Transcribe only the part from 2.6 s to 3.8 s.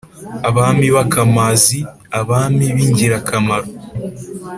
b’ingirakamaro